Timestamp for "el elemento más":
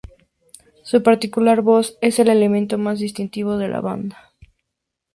2.17-2.97